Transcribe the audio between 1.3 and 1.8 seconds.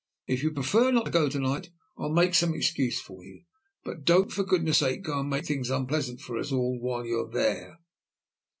night,